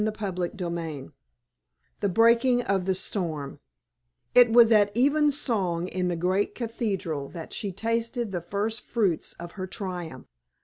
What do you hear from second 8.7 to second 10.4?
fruits of her triumph.